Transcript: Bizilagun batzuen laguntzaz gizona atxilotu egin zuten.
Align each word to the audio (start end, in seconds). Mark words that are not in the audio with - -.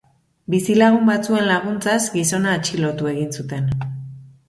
Bizilagun 0.53 1.03
batzuen 1.09 1.45
laguntzaz 1.51 2.01
gizona 2.17 2.57
atxilotu 2.61 3.15
egin 3.17 3.33
zuten. 3.41 3.73